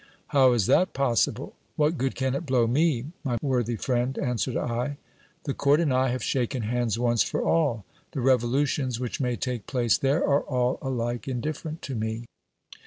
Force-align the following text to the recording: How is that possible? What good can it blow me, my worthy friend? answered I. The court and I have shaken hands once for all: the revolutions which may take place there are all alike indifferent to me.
How 0.29 0.53
is 0.53 0.65
that 0.65 0.93
possible? 0.93 1.53
What 1.75 1.95
good 1.99 2.15
can 2.15 2.33
it 2.33 2.47
blow 2.47 2.65
me, 2.65 3.11
my 3.23 3.37
worthy 3.39 3.75
friend? 3.75 4.17
answered 4.17 4.57
I. 4.57 4.97
The 5.43 5.53
court 5.53 5.79
and 5.79 5.93
I 5.93 6.09
have 6.09 6.23
shaken 6.23 6.63
hands 6.63 6.97
once 6.97 7.21
for 7.21 7.43
all: 7.43 7.85
the 8.13 8.21
revolutions 8.21 8.99
which 8.99 9.21
may 9.21 9.35
take 9.35 9.67
place 9.67 9.99
there 9.99 10.25
are 10.27 10.41
all 10.41 10.79
alike 10.81 11.27
indifferent 11.27 11.83
to 11.83 11.93
me. 11.93 12.25